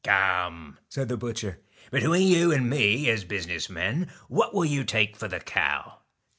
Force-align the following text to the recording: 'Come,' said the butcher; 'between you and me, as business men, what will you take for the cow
'Come,' 0.03 0.79
said 0.89 1.09
the 1.09 1.15
butcher; 1.15 1.59
'between 1.91 2.27
you 2.27 2.51
and 2.51 2.67
me, 2.67 3.07
as 3.11 3.23
business 3.23 3.69
men, 3.69 4.11
what 4.29 4.51
will 4.51 4.65
you 4.65 4.83
take 4.83 5.15
for 5.15 5.27
the 5.27 5.39
cow 5.39 5.99